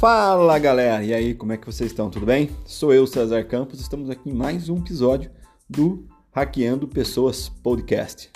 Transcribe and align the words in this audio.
Fala 0.00 0.58
galera, 0.58 1.04
e 1.04 1.12
aí, 1.12 1.34
como 1.34 1.52
é 1.52 1.58
que 1.58 1.66
vocês 1.66 1.90
estão? 1.90 2.08
Tudo 2.08 2.24
bem? 2.24 2.48
Sou 2.64 2.90
eu, 2.90 3.06
César 3.06 3.44
Campos, 3.44 3.82
estamos 3.82 4.08
aqui 4.08 4.30
em 4.30 4.32
mais 4.32 4.70
um 4.70 4.78
episódio 4.78 5.30
do 5.68 6.06
Hackeando 6.32 6.88
Pessoas 6.88 7.50
Podcast. 7.50 8.30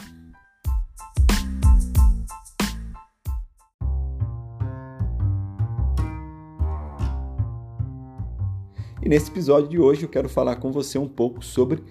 E 9.02 9.08
nesse 9.08 9.30
episódio 9.30 9.70
de 9.70 9.78
hoje 9.78 10.02
eu 10.02 10.10
quero 10.10 10.28
falar 10.28 10.56
com 10.56 10.70
você 10.70 10.98
um 10.98 11.08
pouco 11.08 11.42
sobre 11.42 11.82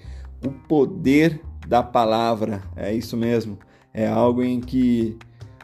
o 0.46 0.52
poder 0.52 1.42
da 1.68 1.82
palavra. 1.82 2.62
É 2.76 2.94
isso 2.94 3.18
mesmo, 3.18 3.58
é 3.92 4.08
algo 4.08 4.44
em 4.44 4.62
que 4.62 5.18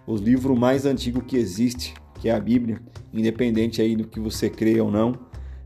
o 0.07 0.15
livro 0.15 0.55
mais 0.55 0.87
antigo 0.87 1.21
que 1.21 1.37
existe 1.37 1.93
que 2.19 2.29
é 2.29 2.33
a 2.33 2.39
Bíblia, 2.39 2.79
independente 3.13 3.81
aí 3.81 3.95
do 3.95 4.07
que 4.07 4.19
você 4.19 4.49
crê 4.49 4.79
ou 4.79 4.91
não, 4.91 5.13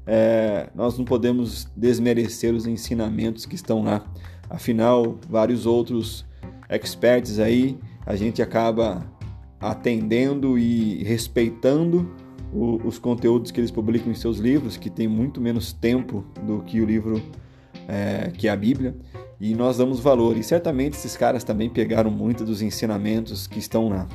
é, 0.06 0.70
nós 0.76 0.98
não 0.98 1.06
podemos 1.06 1.68
desmerecer 1.76 2.54
os 2.54 2.68
ensinamentos 2.68 3.46
que 3.46 3.56
estão 3.56 3.84
lá. 3.84 4.06
Afinal, 4.50 5.18
vários 5.30 5.66
outros 5.66 6.26
experts 6.70 7.40
aí, 7.40 7.78
a 8.06 8.16
gente 8.16 8.42
acaba 8.42 9.06
atendendo 9.60 10.58
e 10.60 11.04
respeitando 11.04 12.12
o, 12.52 12.86
os 12.86 13.00
conteúdos 13.00 13.50
que 13.50 13.60
eles 13.60 13.72
publicam 13.72 14.12
em 14.12 14.16
seus 14.16 14.38
livros, 14.38 14.78
que 14.78 14.90
tem 14.90 15.08
muito 15.08 15.40
menos 15.40 15.74
tempo 15.74 16.26
do 16.46 16.62
que 16.62 16.82
o 16.82 16.86
livro 16.86 17.22
é, 17.88 18.32
que 18.32 18.48
é 18.48 18.52
a 18.52 18.56
Bíblia, 18.56 18.96
e 19.40 19.56
nós 19.56 19.78
damos 19.78 20.00
valor. 20.00 20.38
E 20.38 20.44
certamente 20.44 20.94
esses 20.94 21.18
caras 21.18 21.44
também 21.44 21.70
pegaram 21.70 22.12
muito 22.12 22.44
dos 22.44 22.62
ensinamentos 22.62 23.48
que 23.48 23.60
estão 23.60 23.90
lá. 23.90 24.08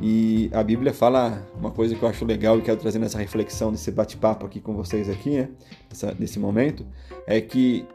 E 0.00 0.48
a 0.52 0.62
Bíblia 0.62 0.92
fala 0.92 1.46
uma 1.58 1.70
coisa 1.70 1.94
que 1.94 2.02
eu 2.02 2.08
acho 2.08 2.24
legal 2.24 2.58
e 2.58 2.62
quero 2.62 2.76
trazer 2.76 2.98
nessa 2.98 3.18
reflexão, 3.18 3.70
nesse 3.70 3.90
bate-papo 3.90 4.46
aqui 4.46 4.60
com 4.60 4.74
vocês 4.74 5.08
aqui, 5.08 5.30
né? 5.30 5.48
Nessa, 5.88 6.14
nesse 6.18 6.38
momento, 6.38 6.86
é 7.26 7.40
que 7.40 7.86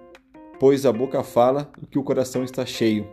pois 0.59 0.85
a 0.85 0.93
boca 0.93 1.21
fala 1.23 1.69
o 1.81 1.85
que 1.85 1.99
o 1.99 2.03
coração 2.03 2.43
está 2.43 2.65
cheio. 2.65 3.07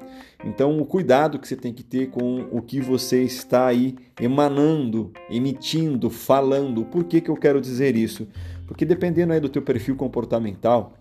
Então, 0.44 0.78
o 0.78 0.86
cuidado 0.86 1.38
que 1.38 1.48
você 1.48 1.56
tem 1.56 1.72
que 1.72 1.82
ter 1.82 2.08
com 2.08 2.46
o 2.50 2.62
que 2.62 2.80
você 2.80 3.22
está 3.24 3.66
aí 3.66 3.96
emanando, 4.20 5.12
emitindo, 5.28 6.08
falando. 6.08 6.84
Por 6.84 7.04
que, 7.04 7.20
que 7.20 7.28
eu 7.28 7.36
quero 7.36 7.60
dizer 7.60 7.96
isso? 7.96 8.28
Porque 8.66 8.84
dependendo 8.84 9.32
aí 9.32 9.40
do 9.40 9.48
teu 9.48 9.62
perfil 9.62 9.96
comportamental, 9.96 10.94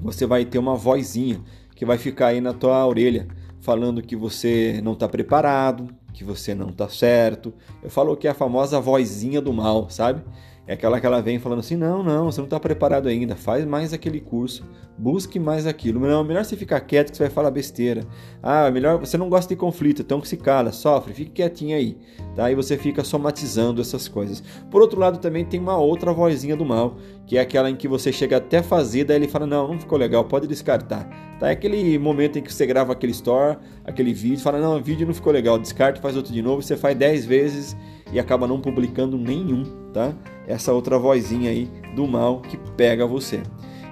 você 0.00 0.26
vai 0.26 0.44
ter 0.44 0.58
uma 0.58 0.76
vozinha 0.76 1.40
que 1.74 1.84
vai 1.84 1.98
ficar 1.98 2.28
aí 2.28 2.40
na 2.40 2.52
tua 2.52 2.86
orelha 2.86 3.26
falando 3.60 4.00
que 4.00 4.16
você 4.16 4.80
não 4.82 4.92
está 4.92 5.08
preparado, 5.08 5.88
que 6.12 6.24
você 6.24 6.54
não 6.54 6.68
está 6.68 6.88
certo. 6.88 7.52
Eu 7.82 7.90
falo 7.90 8.16
que 8.16 8.26
é 8.26 8.30
a 8.30 8.34
famosa 8.34 8.80
vozinha 8.80 9.40
do 9.40 9.52
mal, 9.52 9.88
sabe? 9.90 10.22
É 10.70 10.74
aquela 10.74 11.00
que 11.00 11.06
ela 11.06 11.20
vem 11.20 11.38
falando 11.38 11.58
assim: 11.58 11.74
não, 11.74 12.00
não, 12.00 12.26
você 12.26 12.40
não 12.40 12.44
está 12.44 12.60
preparado 12.60 13.08
ainda, 13.08 13.34
faz 13.34 13.64
mais 13.64 13.92
aquele 13.92 14.20
curso, 14.20 14.64
busque 14.96 15.36
mais 15.36 15.66
aquilo. 15.66 15.98
Não, 15.98 16.22
melhor 16.22 16.44
você 16.44 16.56
ficar 16.56 16.78
quieto 16.80 17.10
que 17.10 17.16
você 17.16 17.24
vai 17.24 17.32
falar 17.32 17.50
besteira. 17.50 18.04
Ah, 18.40 18.70
melhor 18.70 18.96
você 18.96 19.18
não 19.18 19.28
gosta 19.28 19.52
de 19.52 19.58
conflito, 19.58 20.02
então 20.02 20.20
que 20.20 20.28
se 20.28 20.36
cala, 20.36 20.70
sofre, 20.70 21.12
fique 21.12 21.32
quietinho 21.32 21.76
aí. 21.76 21.98
Tá? 22.36 22.52
E 22.52 22.54
você 22.54 22.78
fica 22.78 23.02
somatizando 23.02 23.80
essas 23.80 24.06
coisas. 24.06 24.44
Por 24.70 24.80
outro 24.80 25.00
lado, 25.00 25.18
também 25.18 25.44
tem 25.44 25.58
uma 25.58 25.76
outra 25.76 26.12
vozinha 26.12 26.54
do 26.54 26.64
mal, 26.64 26.98
que 27.26 27.36
é 27.36 27.40
aquela 27.40 27.68
em 27.68 27.74
que 27.74 27.88
você 27.88 28.12
chega 28.12 28.36
até 28.36 28.62
fazer, 28.62 29.02
daí 29.02 29.16
ele 29.16 29.26
fala: 29.26 29.46
não, 29.46 29.68
não 29.72 29.80
ficou 29.80 29.98
legal, 29.98 30.24
pode 30.24 30.46
descartar. 30.46 31.29
Tá? 31.40 31.48
É 31.48 31.52
aquele 31.52 31.98
momento 31.98 32.38
em 32.38 32.42
que 32.42 32.52
você 32.52 32.66
grava 32.66 32.92
aquele 32.92 33.12
store, 33.12 33.56
aquele 33.82 34.12
vídeo, 34.12 34.38
fala: 34.40 34.60
não, 34.60 34.76
o 34.76 34.82
vídeo 34.82 35.06
não 35.06 35.14
ficou 35.14 35.32
legal, 35.32 35.58
descarta, 35.58 36.00
faz 36.00 36.14
outro 36.14 36.32
de 36.32 36.42
novo, 36.42 36.60
você 36.60 36.76
faz 36.76 36.96
10 36.96 37.24
vezes 37.24 37.76
e 38.12 38.20
acaba 38.20 38.46
não 38.46 38.60
publicando 38.60 39.16
nenhum, 39.16 39.64
tá? 39.90 40.14
Essa 40.46 40.74
outra 40.74 40.98
vozinha 40.98 41.50
aí 41.50 41.70
do 41.96 42.06
mal 42.06 42.42
que 42.42 42.58
pega 42.76 43.06
você. 43.06 43.42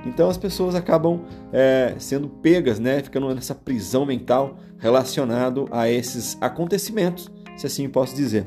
Então 0.05 0.29
as 0.29 0.37
pessoas 0.37 0.75
acabam 0.75 1.23
é, 1.51 1.95
sendo 1.99 2.29
pegas, 2.29 2.79
né? 2.79 3.03
Ficando 3.03 3.35
nessa 3.35 3.55
prisão 3.55 4.05
mental 4.05 4.59
relacionado 4.79 5.67
a 5.71 5.91
esses 5.91 6.37
acontecimentos, 6.43 7.31
se 7.57 7.67
assim 7.67 7.89
posso 7.89 8.15
dizer. 8.15 8.47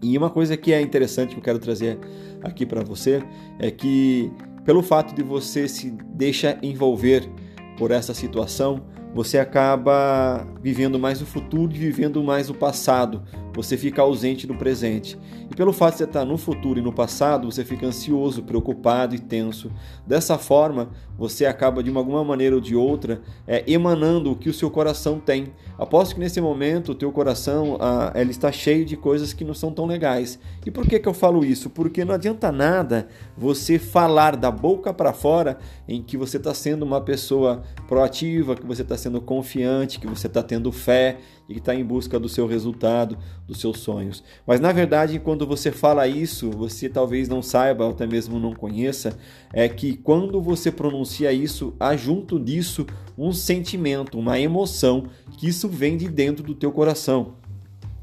E 0.00 0.16
uma 0.16 0.30
coisa 0.30 0.56
que 0.56 0.72
é 0.72 0.80
interessante 0.80 1.30
que 1.30 1.40
eu 1.40 1.42
quero 1.42 1.58
trazer 1.58 1.98
aqui 2.42 2.64
para 2.64 2.84
você 2.84 3.22
é 3.58 3.70
que 3.70 4.30
pelo 4.64 4.82
fato 4.82 5.14
de 5.14 5.22
você 5.22 5.66
se 5.66 5.90
deixar 5.90 6.58
envolver 6.62 7.28
por 7.76 7.90
essa 7.90 8.14
situação, 8.14 8.82
você 9.14 9.38
acaba 9.38 10.46
vivendo 10.62 10.98
mais 10.98 11.22
o 11.22 11.26
futuro 11.26 11.72
e 11.74 11.78
vivendo 11.78 12.22
mais 12.22 12.50
o 12.50 12.54
passado. 12.54 13.22
Você 13.56 13.76
fica 13.76 14.02
ausente 14.02 14.46
do 14.46 14.54
presente. 14.54 15.18
E 15.50 15.56
pelo 15.56 15.72
fato 15.72 15.92
de 15.92 15.98
você 15.98 16.04
estar 16.04 16.24
no 16.24 16.38
futuro 16.38 16.78
e 16.78 16.82
no 16.82 16.92
passado, 16.92 17.50
você 17.50 17.64
fica 17.64 17.86
ansioso, 17.86 18.42
preocupado 18.42 19.14
e 19.14 19.18
tenso. 19.18 19.72
Dessa 20.06 20.38
forma, 20.38 20.90
você 21.18 21.46
acaba 21.46 21.82
de 21.82 21.90
uma 21.90 22.00
alguma 22.00 22.22
maneira 22.22 22.54
ou 22.54 22.60
de 22.60 22.76
outra 22.76 23.20
é, 23.46 23.64
emanando 23.66 24.30
o 24.30 24.36
que 24.36 24.48
o 24.48 24.54
seu 24.54 24.70
coração 24.70 25.18
tem. 25.18 25.52
Aposto 25.78 26.14
que 26.14 26.20
nesse 26.20 26.40
momento 26.40 26.92
o 26.92 26.94
teu 26.94 27.10
coração 27.10 27.76
ah, 27.80 28.12
ele 28.14 28.30
está 28.30 28.52
cheio 28.52 28.84
de 28.84 28.96
coisas 28.96 29.32
que 29.32 29.44
não 29.44 29.54
são 29.54 29.72
tão 29.72 29.86
legais. 29.86 30.38
E 30.64 30.70
por 30.70 30.86
que, 30.86 30.98
que 30.98 31.08
eu 31.08 31.14
falo 31.14 31.44
isso? 31.44 31.68
Porque 31.70 32.04
não 32.04 32.14
adianta 32.14 32.52
nada 32.52 33.08
você 33.36 33.78
falar 33.78 34.36
da 34.36 34.50
boca 34.50 34.92
para 34.92 35.12
fora 35.12 35.58
em 35.88 36.02
que 36.02 36.16
você 36.16 36.36
está 36.36 36.54
sendo 36.54 36.84
uma 36.84 37.00
pessoa 37.00 37.62
proativa, 37.88 38.54
que 38.54 38.66
você 38.66 38.82
está 38.82 38.96
sendo 38.96 39.20
confiante, 39.20 39.98
que 39.98 40.06
você 40.06 40.26
está 40.26 40.42
tendo 40.42 40.70
fé 40.70 41.18
e 41.48 41.54
que 41.54 41.58
está 41.60 41.74
em 41.74 41.84
busca 41.84 42.18
do 42.18 42.28
seu 42.28 42.46
resultado, 42.46 43.16
dos 43.46 43.60
seus 43.60 43.78
sonhos. 43.78 44.22
Mas 44.46 44.60
na 44.60 44.72
verdade, 44.72 45.18
quando 45.18 45.46
você 45.46 45.70
fala 45.70 46.06
isso, 46.08 46.50
você 46.50 46.88
talvez 46.88 47.28
não 47.28 47.42
saiba, 47.42 47.84
ou 47.84 47.90
até 47.90 48.06
mesmo 48.06 48.38
não 48.38 48.54
conheça, 48.54 49.16
é 49.52 49.68
que 49.68 49.96
quando 49.96 50.40
você 50.40 50.70
pronuncia 50.72 51.32
isso, 51.32 51.74
há 51.78 51.96
junto 51.96 52.38
disso 52.38 52.86
um 53.16 53.32
sentimento, 53.32 54.18
uma 54.18 54.38
emoção, 54.38 55.04
que 55.38 55.48
isso 55.48 55.68
vem 55.68 55.96
de 55.96 56.08
dentro 56.08 56.44
do 56.44 56.54
teu 56.54 56.72
coração. 56.72 57.34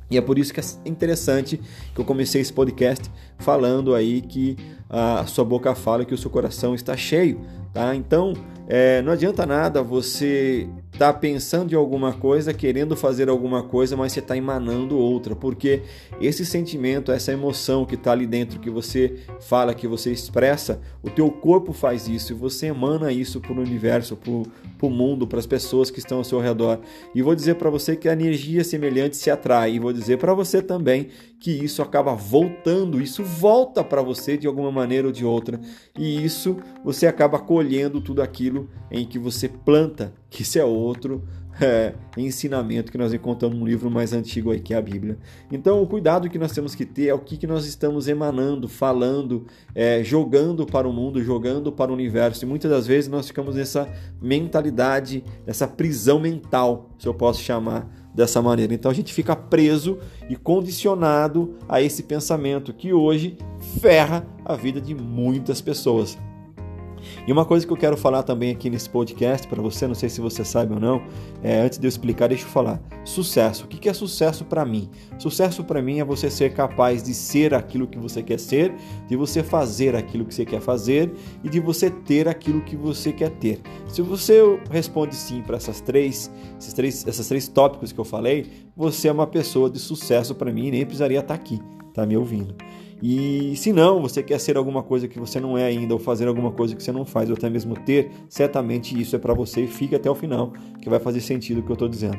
E 0.10 0.18
é 0.18 0.22
por 0.22 0.38
isso 0.38 0.54
que 0.54 0.60
é 0.60 0.64
interessante 0.86 1.60
que 1.94 2.00
eu 2.00 2.06
comecei 2.06 2.40
esse 2.40 2.54
podcast 2.54 3.10
falando 3.40 3.96
aí 3.96 4.22
que 4.22 4.56
a 4.90 5.26
sua 5.26 5.44
boca 5.44 5.74
fala 5.74 6.06
que 6.06 6.14
o 6.14 6.18
seu 6.18 6.30
coração 6.30 6.76
está 6.76 6.96
cheio, 6.96 7.42
tá? 7.74 7.96
Então, 7.96 8.34
é, 8.68 9.02
não 9.02 9.12
adianta 9.12 9.44
nada 9.46 9.82
você 9.82 10.70
está 10.94 11.12
pensando 11.12 11.74
em 11.74 11.76
alguma 11.76 12.14
coisa, 12.14 12.54
querendo 12.54 12.96
fazer 12.96 13.28
alguma 13.28 13.64
coisa, 13.64 13.98
mas 13.98 14.14
você 14.14 14.20
está 14.20 14.38
emanando 14.38 14.98
outra, 14.98 15.36
porque 15.36 15.82
esse 16.22 16.46
sentimento, 16.46 17.12
essa 17.12 17.34
emoção 17.34 17.84
que 17.84 17.96
está 17.96 18.12
ali 18.12 18.28
dentro, 18.28 18.60
que 18.60 18.70
você 18.70 19.16
fala, 19.42 19.74
que 19.74 19.88
você 19.88 20.12
expressa, 20.12 20.80
o 21.02 21.10
teu 21.10 21.30
corpo 21.32 21.74
faz 21.74 22.08
isso 22.08 22.32
e 22.32 22.36
você 22.36 22.68
emana 22.68 23.12
isso 23.12 23.42
para 23.42 23.54
o 23.54 23.60
universo, 23.60 24.16
para 24.16 24.88
o 24.88 24.90
mundo, 24.90 25.28
para 25.28 25.40
as 25.40 25.48
pessoas 25.48 25.90
que 25.90 25.98
estão 25.98 26.20
ao 26.20 26.24
seu 26.24 26.40
redor. 26.40 26.80
E 27.14 27.24
vou 27.24 27.34
dizer 27.34 27.56
para 27.56 27.72
você 27.72 27.96
que 27.96 28.08
a 28.08 28.14
energia 28.14 28.64
semelhante 28.64 29.18
se 29.18 29.32
atrai, 29.32 29.74
e 29.74 29.80
vou 29.80 29.92
dizer 29.92 30.18
para 30.20 30.34
você 30.34 30.62
também 30.62 31.08
que 31.40 31.52
isso 31.52 31.82
acaba 31.82 32.14
voltando, 32.14 33.02
isso 33.02 33.24
volta 33.24 33.84
para 33.84 34.02
você 34.02 34.38
de 34.38 34.46
alguma 34.46 34.72
maneira 34.72 35.08
ou 35.08 35.12
de 35.12 35.26
outra, 35.26 35.60
e 35.98 36.24
isso 36.24 36.56
você 36.86 37.08
acaba 37.08 37.40
colhendo 37.40 38.00
tudo 38.00 38.22
aquilo 38.22 38.70
em 38.92 39.06
que 39.06 39.18
você 39.18 39.50
planta 39.50 40.14
isso 40.42 40.58
é 40.58 40.66
outro 40.66 41.24
é, 41.62 41.94
ensinamento 42.18 42.92
que 42.92 42.98
nós 42.98 43.14
encontramos 43.14 43.58
no 43.58 43.66
livro 43.66 43.90
mais 43.90 44.14
antigo 44.14 44.52
aí, 44.52 44.60
que 44.60 44.74
é 44.74 44.78
a 44.78 44.82
Bíblia. 44.82 45.18
Então, 45.52 45.82
o 45.82 45.88
cuidado 45.88 46.30
que 46.30 46.40
nós 46.40 46.52
temos 46.52 46.74
que 46.74 46.86
ter 46.86 47.08
é 47.08 47.14
o 47.14 47.20
que, 47.20 47.38
que 47.38 47.46
nós 47.46 47.66
estamos 47.66 48.08
emanando, 48.08 48.68
falando, 48.68 49.46
é, 49.76 50.04
jogando 50.04 50.66
para 50.66 50.88
o 50.88 50.94
mundo, 50.94 51.24
jogando 51.24 51.72
para 51.72 51.92
o 51.92 51.94
universo. 51.94 52.44
E 52.44 52.48
muitas 52.48 52.72
das 52.72 52.88
vezes 52.88 53.10
nós 53.10 53.28
ficamos 53.28 53.56
nessa 53.56 53.88
mentalidade, 54.22 55.24
nessa 55.46 55.68
prisão 55.68 56.20
mental, 56.20 56.90
se 56.98 57.08
eu 57.08 57.14
posso 57.14 57.42
chamar 57.42 57.88
dessa 58.14 58.42
maneira. 58.42 58.74
Então, 58.74 58.90
a 58.90 58.94
gente 58.94 59.14
fica 59.14 59.36
preso 59.36 60.00
e 60.30 60.36
condicionado 60.36 61.56
a 61.68 61.82
esse 61.82 62.04
pensamento 62.04 62.74
que 62.74 62.94
hoje 62.94 63.38
ferra 63.80 64.26
a 64.46 64.56
vida 64.56 64.80
de 64.80 64.94
muitas 64.94 65.62
pessoas. 65.62 66.18
E 67.28 67.32
uma 67.32 67.46
coisa 67.46 67.66
que 67.66 67.72
eu 67.72 67.78
quero 67.78 67.98
falar 67.98 68.24
também 68.24 68.52
aqui 68.52 68.70
nesse 68.70 68.90
podcast 68.90 69.48
para 69.48 69.62
você, 69.62 69.88
não 69.88 69.96
sei 69.96 70.10
se 70.10 70.22
você 70.22 70.44
sabe 70.44 70.74
ou 70.74 70.80
não, 70.80 71.02
é, 71.42 71.62
antes 71.62 71.78
de 71.78 71.86
eu 71.86 71.90
explicar, 71.90 72.28
deixa 72.28 72.44
eu 72.44 72.50
falar. 72.50 72.82
Sucesso. 73.04 73.66
O 73.66 73.68
que 73.68 73.90
é 73.90 73.94
sucesso 73.94 74.46
para 74.46 74.66
mim? 74.66 74.90
Sucesso 75.18 75.64
para 75.64 75.82
mim 75.82 76.00
é 76.00 76.04
você 76.04 76.30
ser 76.30 76.54
capaz 76.54 77.04
de 77.04 77.14
ser 77.14 77.54
aquilo 77.54 77.88
que 77.88 77.98
você 77.98 78.22
quer 78.22 78.40
ser, 78.40 78.74
de 79.08 79.16
você 79.16 79.44
fazer 79.44 79.96
aquilo 79.96 80.26
que 80.26 80.34
você 80.34 80.46
quer 80.46 80.62
fazer 80.62 81.14
e 81.44 81.50
de 81.50 81.60
você 81.60 81.90
ter 81.90 82.28
aquilo 82.28 82.62
que 82.62 82.76
você 82.76 83.12
quer 83.12 83.30
ter. 83.32 83.62
Se 83.88 84.02
você 84.02 84.42
responde 84.72 85.16
sim 85.16 85.42
para 85.42 85.58
essas 85.58 85.82
três, 85.82 86.32
esses 86.60 86.74
três, 86.74 87.06
esses 87.06 87.28
três 87.28 87.48
tópicos 87.48 87.92
que 87.92 88.00
eu 88.00 88.06
falei, 88.06 88.48
você 88.76 89.08
é 89.08 89.12
uma 89.12 89.28
pessoa 89.28 89.70
de 89.70 89.80
sucesso 89.80 90.34
para 90.36 90.52
mim 90.52 90.68
e 90.68 90.72
nem 90.72 90.86
precisaria 90.86 91.20
estar 91.20 91.34
aqui, 91.34 91.60
tá 91.94 92.06
me 92.06 92.18
ouvindo. 92.18 92.56
E 93.06 93.54
se 93.58 93.74
não, 93.74 94.02
você 94.02 94.24
quer 94.24 94.40
ser 94.40 94.56
alguma 94.56 94.82
coisa 94.82 95.10
que 95.10 95.20
você 95.20 95.38
não 95.38 95.58
é 95.58 95.66
ainda, 95.66 95.94
ou 95.94 96.00
fazer 96.00 96.26
alguma 96.26 96.52
coisa 96.52 96.74
que 96.74 96.82
você 96.82 96.94
não 96.94 97.04
faz, 97.04 97.30
ou 97.30 97.36
até 97.36 97.50
mesmo 97.50 97.76
ter, 97.76 98.10
certamente 98.30 98.98
isso 98.98 99.14
é 99.14 99.20
para 99.20 99.34
você 99.34 99.66
e 99.66 99.68
fique 99.68 99.94
até 99.94 100.10
o 100.10 100.16
final, 100.16 100.54
que 100.82 100.90
vai 100.90 101.02
fazer 101.02 101.20
sentido 101.20 101.60
o 101.60 101.64
que 101.64 101.70
eu 101.70 101.74
estou 101.74 101.90
dizendo. 101.90 102.18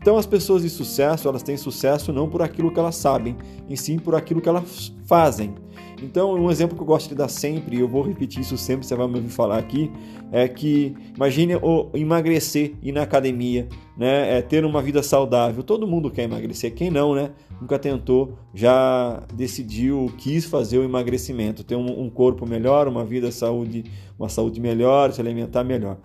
Então, 0.00 0.16
as 0.16 0.24
pessoas 0.24 0.62
de 0.62 0.70
sucesso, 0.70 1.28
elas 1.28 1.42
têm 1.42 1.58
sucesso 1.58 2.14
não 2.14 2.30
por 2.30 2.40
aquilo 2.40 2.72
que 2.72 2.80
elas 2.80 2.96
sabem, 2.96 3.36
e 3.68 3.76
sim 3.76 3.98
por 3.98 4.14
aquilo 4.14 4.40
que 4.40 4.48
elas 4.48 4.90
fazem. 5.04 5.54
Então, 6.02 6.34
um 6.34 6.50
exemplo 6.50 6.74
que 6.74 6.82
eu 6.82 6.86
gosto 6.86 7.10
de 7.10 7.14
dar 7.14 7.28
sempre, 7.28 7.76
e 7.76 7.80
eu 7.80 7.86
vou 7.86 8.02
repetir 8.02 8.40
isso 8.40 8.58
sempre, 8.58 8.86
você 8.86 8.96
vai 8.96 9.06
me 9.06 9.16
ouvir 9.16 9.28
falar 9.28 9.58
aqui, 9.58 9.90
é 10.32 10.48
que 10.48 10.94
imagine 11.14 11.56
o 11.56 11.90
emagrecer, 11.94 12.72
ir 12.82 12.90
na 12.90 13.02
academia, 13.02 13.68
né? 13.96 14.38
É 14.38 14.42
ter 14.42 14.64
uma 14.64 14.82
vida 14.82 15.02
saudável. 15.02 15.62
Todo 15.62 15.86
mundo 15.86 16.10
quer 16.10 16.24
emagrecer, 16.24 16.74
quem 16.74 16.90
não, 16.90 17.14
né? 17.14 17.30
Nunca 17.60 17.78
tentou, 17.78 18.36
já 18.52 19.22
decidiu, 19.32 20.12
quis 20.22 20.44
fazer 20.44 20.78
o 20.78 20.84
emagrecimento, 20.84 21.64
ter 21.64 21.74
um, 21.74 22.00
um 22.00 22.08
corpo 22.08 22.46
melhor, 22.46 22.86
uma 22.86 23.04
vida 23.04 23.32
saúde, 23.32 23.84
uma 24.16 24.28
saúde 24.28 24.60
melhor, 24.60 25.12
se 25.12 25.20
alimentar 25.20 25.64
melhor. 25.64 25.98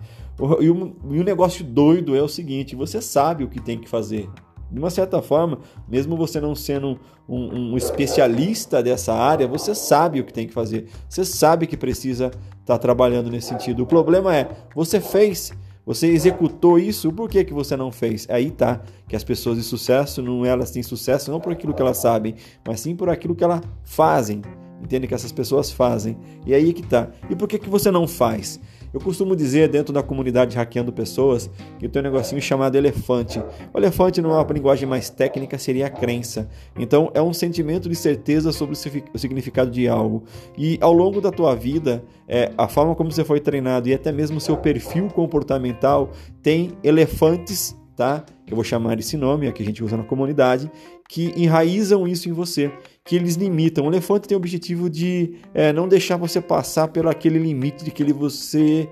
E 0.60 0.68
o, 0.68 0.96
e 1.12 1.22
negócio 1.22 1.64
doido 1.64 2.16
é 2.16 2.22
o 2.22 2.28
seguinte: 2.28 2.74
você 2.74 3.00
sabe 3.00 3.44
o 3.44 3.48
que 3.48 3.60
tem 3.60 3.78
que 3.78 3.88
fazer. 3.88 4.28
De 4.72 4.78
uma 4.78 4.90
certa 4.90 5.22
forma, 5.22 5.60
mesmo 5.88 6.16
você 6.16 6.40
não 6.40 6.52
sendo 6.54 6.98
um, 7.28 7.72
um, 7.72 7.76
especialista 7.76 8.82
dessa 8.82 9.14
área, 9.14 9.46
você 9.46 9.72
sabe 9.72 10.20
o 10.20 10.24
que 10.24 10.32
tem 10.32 10.48
que 10.48 10.52
fazer. 10.52 10.88
Você 11.08 11.24
sabe 11.24 11.68
que 11.68 11.76
precisa 11.76 12.26
estar 12.26 12.74
tá 12.74 12.78
trabalhando 12.78 13.30
nesse 13.30 13.48
sentido. 13.48 13.84
O 13.84 13.86
problema 13.86 14.36
é, 14.36 14.48
você 14.74 15.00
fez, 15.00 15.52
você 15.88 16.08
executou 16.08 16.78
isso, 16.78 17.10
por 17.10 17.30
que, 17.30 17.42
que 17.42 17.54
você 17.54 17.74
não 17.74 17.90
fez? 17.90 18.26
Aí 18.28 18.50
tá, 18.50 18.82
que 19.08 19.16
as 19.16 19.24
pessoas 19.24 19.56
de 19.56 19.62
sucesso, 19.62 20.20
não 20.20 20.44
elas 20.44 20.70
têm 20.70 20.82
sucesso 20.82 21.30
não 21.30 21.40
por 21.40 21.50
aquilo 21.50 21.72
que 21.72 21.80
elas 21.80 21.96
sabem, 21.96 22.34
mas 22.62 22.80
sim 22.80 22.94
por 22.94 23.08
aquilo 23.08 23.34
que 23.34 23.42
elas 23.42 23.62
fazem. 23.84 24.42
Entende 24.82 25.06
que 25.06 25.14
essas 25.14 25.32
pessoas 25.32 25.72
fazem. 25.72 26.18
E 26.44 26.52
aí 26.52 26.74
que 26.74 26.82
tá. 26.82 27.08
E 27.30 27.34
por 27.34 27.48
que, 27.48 27.58
que 27.58 27.70
você 27.70 27.90
não 27.90 28.06
faz? 28.06 28.60
Eu 28.92 29.00
costumo 29.00 29.36
dizer 29.36 29.68
dentro 29.68 29.92
da 29.92 30.02
comunidade 30.02 30.56
Hackeando 30.56 30.92
Pessoas 30.92 31.50
que 31.78 31.88
tem 31.88 32.00
um 32.00 32.04
negocinho 32.04 32.40
chamado 32.40 32.76
elefante. 32.76 33.38
O 33.72 33.78
elefante, 33.78 34.20
numa 34.20 34.42
linguagem 34.50 34.88
mais 34.88 35.10
técnica, 35.10 35.58
seria 35.58 35.86
a 35.86 35.90
crença. 35.90 36.48
Então, 36.78 37.10
é 37.14 37.20
um 37.20 37.32
sentimento 37.32 37.88
de 37.88 37.94
certeza 37.94 38.52
sobre 38.52 38.74
o 39.12 39.18
significado 39.18 39.70
de 39.70 39.86
algo. 39.88 40.24
E 40.56 40.78
ao 40.80 40.92
longo 40.92 41.20
da 41.20 41.30
tua 41.30 41.54
vida, 41.54 42.02
é, 42.26 42.50
a 42.56 42.68
forma 42.68 42.94
como 42.94 43.10
você 43.10 43.24
foi 43.24 43.40
treinado 43.40 43.88
e 43.88 43.94
até 43.94 44.10
mesmo 44.10 44.38
o 44.38 44.40
seu 44.40 44.56
perfil 44.56 45.08
comportamental 45.08 46.10
tem 46.42 46.72
elefantes 46.82 47.76
tá? 47.98 48.24
Eu 48.46 48.54
vou 48.54 48.62
chamar 48.62 48.96
esse 49.00 49.16
nome, 49.16 49.48
é 49.48 49.52
que 49.52 49.60
a 49.60 49.66
gente 49.66 49.82
usa 49.82 49.96
na 49.96 50.04
comunidade, 50.04 50.70
que 51.08 51.34
enraizam 51.36 52.06
isso 52.06 52.28
em 52.28 52.32
você, 52.32 52.72
que 53.08 53.16
eles 53.16 53.36
limitam. 53.36 53.86
O 53.86 53.90
elefante 53.90 54.28
tem 54.28 54.36
o 54.36 54.38
objetivo 54.38 54.90
de 54.90 55.36
é, 55.54 55.72
não 55.72 55.88
deixar 55.88 56.18
você 56.18 56.42
passar 56.42 56.88
pelo 56.88 57.08
aquele 57.08 57.38
limite 57.38 57.82
de 57.82 57.90
que 57.90 58.02
ele 58.02 58.12
você 58.12 58.86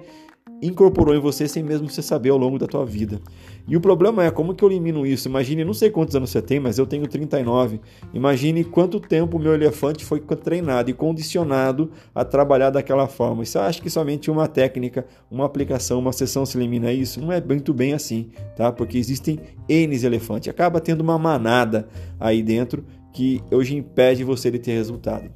incorporou 0.62 1.14
em 1.14 1.20
você 1.20 1.46
sem 1.46 1.62
mesmo 1.62 1.86
você 1.90 2.00
saber 2.00 2.30
ao 2.30 2.38
longo 2.38 2.58
da 2.58 2.66
tua 2.66 2.86
vida. 2.86 3.20
E 3.68 3.76
o 3.76 3.80
problema 3.80 4.24
é 4.24 4.30
como 4.30 4.54
que 4.54 4.64
eu 4.64 4.70
elimino 4.70 5.04
isso? 5.04 5.28
Imagine, 5.28 5.64
não 5.64 5.74
sei 5.74 5.90
quantos 5.90 6.16
anos 6.16 6.30
você 6.30 6.40
tem, 6.40 6.58
mas 6.58 6.78
eu 6.78 6.86
tenho 6.86 7.06
39. 7.06 7.78
Imagine 8.14 8.64
quanto 8.64 8.98
tempo 8.98 9.36
o 9.36 9.40
meu 9.40 9.52
elefante 9.52 10.02
foi 10.02 10.20
treinado 10.20 10.88
e 10.88 10.94
condicionado 10.94 11.90
a 12.14 12.24
trabalhar 12.24 12.70
daquela 12.70 13.06
forma. 13.06 13.42
E 13.42 13.46
você 13.46 13.58
acha 13.58 13.82
que 13.82 13.90
somente 13.90 14.30
uma 14.30 14.48
técnica, 14.48 15.04
uma 15.30 15.44
aplicação, 15.44 15.98
uma 15.98 16.12
sessão 16.12 16.46
se 16.46 16.56
elimina 16.56 16.90
isso? 16.90 17.20
Não 17.20 17.30
é 17.30 17.40
muito 17.40 17.74
bem 17.74 17.92
assim, 17.92 18.30
tá? 18.56 18.72
Porque 18.72 18.96
existem 18.96 19.40
N 19.68 20.04
elefantes. 20.04 20.48
Acaba 20.48 20.80
tendo 20.80 21.00
uma 21.02 21.18
manada 21.18 21.88
aí 22.18 22.42
dentro 22.42 22.84
que 23.16 23.42
hoje 23.50 23.74
impede 23.74 24.22
você 24.22 24.50
de 24.50 24.58
ter 24.58 24.72
resultado. 24.72 25.30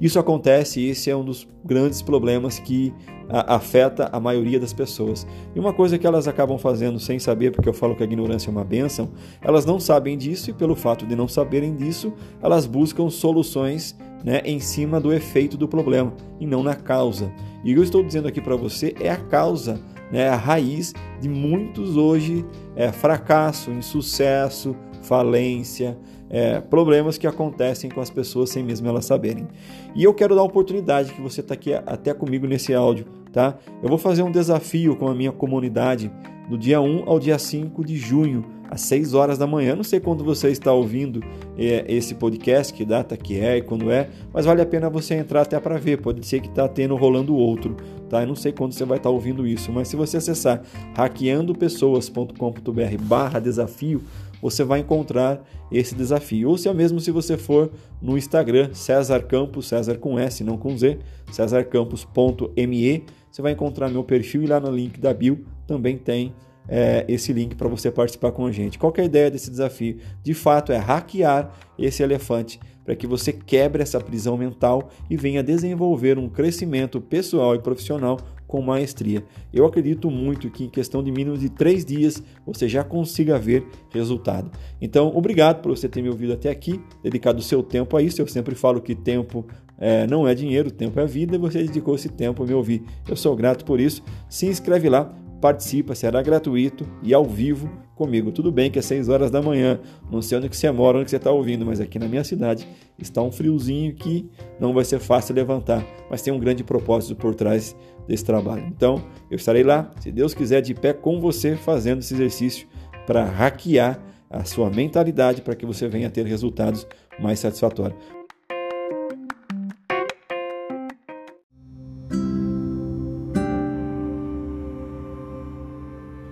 Isso 0.00 0.18
acontece 0.18 0.80
e 0.80 0.90
esse 0.90 1.08
é 1.08 1.14
um 1.14 1.24
dos 1.24 1.46
grandes 1.64 2.02
problemas 2.02 2.58
que 2.58 2.92
a, 3.28 3.54
afeta 3.54 4.08
a 4.12 4.18
maioria 4.18 4.58
das 4.58 4.72
pessoas. 4.72 5.24
E 5.54 5.60
uma 5.60 5.72
coisa 5.72 5.96
que 5.96 6.04
elas 6.04 6.26
acabam 6.26 6.58
fazendo 6.58 6.98
sem 6.98 7.20
saber, 7.20 7.52
porque 7.52 7.68
eu 7.68 7.72
falo 7.72 7.94
que 7.94 8.02
a 8.02 8.06
ignorância 8.06 8.48
é 8.48 8.50
uma 8.50 8.64
benção, 8.64 9.12
elas 9.40 9.64
não 9.64 9.78
sabem 9.78 10.18
disso 10.18 10.50
e 10.50 10.52
pelo 10.52 10.74
fato 10.74 11.06
de 11.06 11.14
não 11.14 11.28
saberem 11.28 11.76
disso, 11.76 12.12
elas 12.42 12.66
buscam 12.66 13.08
soluções 13.08 13.96
né, 14.24 14.42
em 14.44 14.58
cima 14.58 15.00
do 15.00 15.12
efeito 15.12 15.56
do 15.56 15.68
problema 15.68 16.12
e 16.40 16.46
não 16.46 16.64
na 16.64 16.74
causa. 16.74 17.32
E 17.64 17.72
eu 17.72 17.84
estou 17.84 18.02
dizendo 18.02 18.26
aqui 18.26 18.40
para 18.40 18.56
você 18.56 18.96
é 19.00 19.10
a 19.10 19.16
causa, 19.16 19.80
né, 20.10 20.28
a 20.28 20.36
raiz 20.36 20.92
de 21.20 21.28
muitos 21.28 21.96
hoje 21.96 22.44
é, 22.74 22.90
fracasso, 22.90 23.70
insucesso, 23.70 24.74
falência, 25.02 25.96
é, 26.30 26.60
problemas 26.60 27.18
que 27.18 27.26
acontecem 27.26 27.90
com 27.90 28.00
as 28.00 28.10
pessoas 28.10 28.50
sem 28.50 28.62
mesmo 28.62 28.88
elas 28.88 29.04
saberem. 29.04 29.46
E 29.94 30.02
eu 30.02 30.14
quero 30.14 30.34
dar 30.34 30.40
a 30.40 30.44
oportunidade 30.44 31.12
que 31.12 31.20
você 31.20 31.40
está 31.40 31.54
aqui 31.54 31.74
até 31.74 32.14
comigo 32.14 32.46
nesse 32.46 32.74
áudio, 32.74 33.06
tá? 33.32 33.56
Eu 33.82 33.88
vou 33.88 33.98
fazer 33.98 34.22
um 34.22 34.30
desafio 34.30 34.96
com 34.96 35.08
a 35.08 35.14
minha 35.14 35.32
comunidade 35.32 36.10
do 36.48 36.56
dia 36.58 36.80
1 36.80 37.08
ao 37.08 37.18
dia 37.18 37.38
5 37.38 37.84
de 37.84 37.96
junho, 37.96 38.44
às 38.70 38.80
6 38.82 39.14
horas 39.14 39.38
da 39.38 39.46
manhã. 39.46 39.74
Não 39.76 39.84
sei 39.84 40.00
quando 40.00 40.24
você 40.24 40.50
está 40.50 40.72
ouvindo 40.72 41.22
é, 41.56 41.84
esse 41.88 42.14
podcast, 42.14 42.72
que 42.72 42.84
data 42.84 43.16
que 43.16 43.38
é 43.38 43.58
e 43.58 43.62
quando 43.62 43.88
é, 43.90 44.08
mas 44.32 44.44
vale 44.44 44.60
a 44.60 44.66
pena 44.66 44.90
você 44.90 45.14
entrar 45.14 45.42
até 45.42 45.60
para 45.60 45.78
ver. 45.78 46.00
Pode 46.00 46.26
ser 46.26 46.40
que 46.40 46.48
está 46.48 46.66
tendo 46.68 46.96
rolando 46.96 47.36
outro, 47.36 47.76
tá? 48.08 48.22
Eu 48.22 48.28
não 48.28 48.36
sei 48.36 48.52
quando 48.52 48.72
você 48.72 48.84
vai 48.84 48.98
estar 48.98 49.10
tá 49.10 49.14
ouvindo 49.14 49.46
isso, 49.46 49.70
mas 49.72 49.88
se 49.88 49.96
você 49.96 50.18
acessar 50.18 50.62
hackeandopessoas.com.br/barra 50.94 53.40
desafio, 53.40 54.02
você 54.44 54.62
vai 54.62 54.80
encontrar 54.80 55.42
esse 55.72 55.94
desafio. 55.94 56.50
Ou 56.50 56.58
se 56.58 56.68
é 56.68 56.74
mesmo 56.74 57.00
se 57.00 57.10
você 57.10 57.38
for 57.38 57.72
no 58.00 58.18
Instagram, 58.18 58.74
César 58.74 59.22
Campos, 59.22 59.68
César 59.68 59.96
com 59.96 60.18
S, 60.18 60.44
não 60.44 60.58
com 60.58 60.76
Z, 60.76 60.98
cesarcampos.me, 61.32 63.04
você 63.30 63.40
vai 63.40 63.52
encontrar 63.52 63.88
meu 63.88 64.04
perfil 64.04 64.42
e 64.42 64.46
lá 64.46 64.60
no 64.60 64.70
link 64.70 65.00
da 65.00 65.14
bio 65.14 65.46
também 65.66 65.96
tem 65.96 66.34
é, 66.68 67.06
esse 67.08 67.32
link 67.32 67.54
para 67.54 67.68
você 67.68 67.90
participar 67.90 68.32
com 68.32 68.44
a 68.44 68.52
gente. 68.52 68.78
Qual 68.78 68.92
é 68.98 69.00
a 69.00 69.04
ideia 69.04 69.30
desse 69.30 69.50
desafio? 69.50 69.96
De 70.22 70.34
fato, 70.34 70.72
é 70.72 70.76
hackear 70.76 71.50
esse 71.78 72.02
elefante 72.02 72.60
para 72.84 72.94
que 72.94 73.06
você 73.06 73.32
quebre 73.32 73.82
essa 73.82 73.98
prisão 73.98 74.36
mental 74.36 74.90
e 75.08 75.16
venha 75.16 75.42
desenvolver 75.42 76.18
um 76.18 76.28
crescimento 76.28 77.00
pessoal 77.00 77.54
e 77.54 77.58
profissional 77.60 78.18
com 78.54 78.62
maestria. 78.62 79.24
Eu 79.52 79.66
acredito 79.66 80.08
muito 80.08 80.48
que 80.48 80.62
em 80.62 80.68
questão 80.68 81.02
de 81.02 81.10
mínimo 81.10 81.36
de 81.36 81.48
três 81.48 81.84
dias 81.84 82.22
você 82.46 82.68
já 82.68 82.84
consiga 82.84 83.36
ver 83.36 83.66
resultado. 83.90 84.48
Então, 84.80 85.10
obrigado 85.12 85.60
por 85.60 85.76
você 85.76 85.88
ter 85.88 86.00
me 86.00 86.08
ouvido 86.08 86.34
até 86.34 86.50
aqui, 86.50 86.80
dedicado 87.02 87.40
o 87.40 87.42
seu 87.42 87.64
tempo 87.64 87.96
a 87.96 88.02
isso. 88.02 88.22
Eu 88.22 88.28
sempre 88.28 88.54
falo 88.54 88.80
que 88.80 88.94
tempo 88.94 89.44
é, 89.76 90.06
não 90.06 90.28
é 90.28 90.36
dinheiro, 90.36 90.70
tempo 90.70 91.00
é 91.00 91.04
vida, 91.04 91.34
e 91.34 91.38
você 91.38 91.64
dedicou 91.64 91.96
esse 91.96 92.08
tempo 92.08 92.44
a 92.44 92.46
me 92.46 92.54
ouvir. 92.54 92.84
Eu 93.08 93.16
sou 93.16 93.34
grato 93.34 93.64
por 93.64 93.80
isso. 93.80 94.04
Se 94.28 94.46
inscreve 94.46 94.88
lá, 94.88 95.12
participa, 95.44 95.94
será 95.94 96.22
gratuito 96.22 96.86
e 97.02 97.12
ao 97.12 97.22
vivo 97.22 97.70
comigo. 97.94 98.32
Tudo 98.32 98.50
bem 98.50 98.70
que 98.70 98.78
é 98.78 98.82
6 98.82 99.10
horas 99.10 99.30
da 99.30 99.42
manhã, 99.42 99.78
não 100.10 100.22
sei 100.22 100.38
onde 100.38 100.48
que 100.48 100.56
você 100.56 100.70
mora, 100.70 100.96
onde 100.96 101.04
que 101.04 101.10
você 101.10 101.18
está 101.18 101.30
ouvindo, 101.30 101.66
mas 101.66 101.82
aqui 101.82 101.98
na 101.98 102.08
minha 102.08 102.24
cidade 102.24 102.66
está 102.98 103.20
um 103.20 103.30
friozinho 103.30 103.94
que 103.94 104.26
não 104.58 104.72
vai 104.72 104.86
ser 104.86 105.00
fácil 105.00 105.34
levantar, 105.34 105.84
mas 106.10 106.22
tem 106.22 106.32
um 106.32 106.38
grande 106.38 106.64
propósito 106.64 107.14
por 107.14 107.34
trás 107.34 107.76
desse 108.08 108.24
trabalho. 108.24 108.64
Então, 108.74 109.04
eu 109.30 109.36
estarei 109.36 109.62
lá, 109.62 109.90
se 110.00 110.10
Deus 110.10 110.32
quiser, 110.32 110.62
de 110.62 110.72
pé 110.72 110.94
com 110.94 111.20
você, 111.20 111.56
fazendo 111.56 111.98
esse 111.98 112.14
exercício 112.14 112.66
para 113.06 113.26
hackear 113.26 114.00
a 114.30 114.44
sua 114.44 114.70
mentalidade 114.70 115.42
para 115.42 115.54
que 115.54 115.66
você 115.66 115.86
venha 115.88 116.08
a 116.08 116.10
ter 116.10 116.24
resultados 116.24 116.86
mais 117.20 117.38
satisfatórios. 117.38 117.98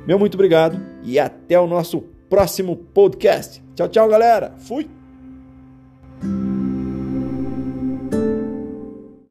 Meu 0.07 0.19
muito 0.19 0.35
obrigado 0.35 0.81
e 1.03 1.19
até 1.19 1.59
o 1.59 1.67
nosso 1.67 2.01
próximo 2.29 2.77
podcast. 2.77 3.63
Tchau, 3.75 3.89
tchau, 3.89 4.09
galera. 4.09 4.55
Fui! 4.59 5.02